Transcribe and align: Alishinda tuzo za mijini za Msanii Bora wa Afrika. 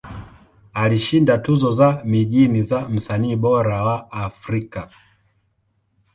Alishinda 0.73 1.37
tuzo 1.37 1.71
za 1.71 2.01
mijini 2.05 2.63
za 2.63 2.89
Msanii 2.89 3.35
Bora 3.35 3.83
wa 3.83 4.11
Afrika. 4.11 4.89